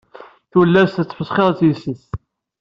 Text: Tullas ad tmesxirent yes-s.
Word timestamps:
Tullas 0.51 0.93
ad 1.01 1.07
tmesxirent 1.09 1.59
yes-s. 1.67 2.03